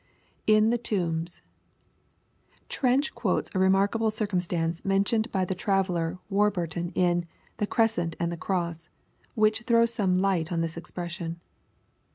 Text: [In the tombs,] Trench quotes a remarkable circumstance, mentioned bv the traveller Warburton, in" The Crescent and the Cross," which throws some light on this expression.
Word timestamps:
[In 0.47 0.71
the 0.71 0.79
tombs,] 0.79 1.43
Trench 2.69 3.13
quotes 3.13 3.51
a 3.53 3.59
remarkable 3.59 4.09
circumstance, 4.09 4.83
mentioned 4.83 5.31
bv 5.31 5.47
the 5.47 5.53
traveller 5.53 6.17
Warburton, 6.27 6.91
in" 6.95 7.27
The 7.59 7.67
Crescent 7.67 8.15
and 8.19 8.31
the 8.31 8.35
Cross," 8.35 8.89
which 9.35 9.61
throws 9.61 9.93
some 9.93 10.17
light 10.17 10.51
on 10.51 10.61
this 10.61 10.75
expression. 10.75 11.39